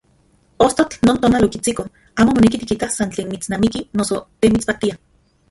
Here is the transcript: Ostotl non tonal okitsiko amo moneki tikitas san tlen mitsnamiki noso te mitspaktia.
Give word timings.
Ostotl 0.65 0.95
non 1.07 1.17
tonal 1.25 1.45
okitsiko 1.47 1.83
amo 2.23 2.29
moneki 2.39 2.57
tikitas 2.63 2.95
san 3.01 3.09
tlen 3.19 3.31
mitsnamiki 3.35 3.79
noso 4.01 4.15
te 4.41 4.45
mitspaktia. 4.57 4.95